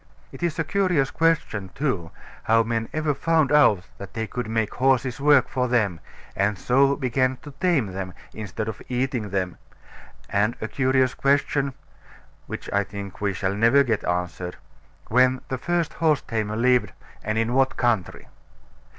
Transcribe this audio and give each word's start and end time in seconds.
It 0.31 0.41
is 0.41 0.57
a 0.57 0.63
curious 0.63 1.11
question, 1.11 1.69
too, 1.75 2.09
how 2.45 2.63
men 2.63 2.89
ever 2.91 3.13
found 3.13 3.51
out 3.51 3.85
that 3.99 4.15
they 4.15 4.25
could 4.25 4.49
make 4.49 4.73
horses 4.73 5.19
work 5.21 5.47
for 5.47 5.67
them, 5.67 5.99
and 6.35 6.57
so 6.57 6.95
began 6.95 7.37
to 7.43 7.51
tame 7.61 7.85
them, 7.93 8.15
instead 8.33 8.67
of 8.67 8.81
eating 8.89 9.29
them, 9.29 9.57
and 10.27 10.55
a 10.59 10.67
curious 10.67 11.13
question 11.13 11.75
(which 12.47 12.67
I 12.73 12.83
think 12.83 13.21
we 13.21 13.31
shall 13.33 13.53
never 13.53 13.83
get 13.83 14.03
answered) 14.03 14.55
when 15.09 15.41
the 15.49 15.59
first 15.59 15.93
horse 15.93 16.21
tamer 16.23 16.55
lived, 16.55 16.93
and 17.23 17.37
in 17.37 17.53
what 17.53 17.77
country. 17.77 18.25